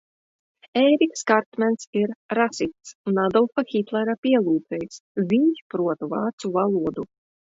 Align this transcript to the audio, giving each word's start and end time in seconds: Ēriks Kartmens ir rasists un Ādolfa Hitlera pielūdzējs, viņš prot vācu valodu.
Ēriks 0.83 1.21
Kartmens 1.31 1.83
ir 1.99 2.13
rasists 2.39 2.95
un 3.11 3.21
Ādolfa 3.25 3.65
Hitlera 3.73 4.15
pielūdzējs, 4.27 4.97
viņš 5.35 5.63
prot 5.75 6.09
vācu 6.15 6.51
valodu. 6.57 7.07